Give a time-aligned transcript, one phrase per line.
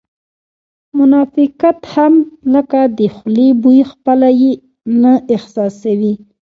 [0.99, 2.13] منافقت هم
[2.53, 4.51] لکه د خولې بوی خپله یې
[5.01, 6.13] نه احساسوې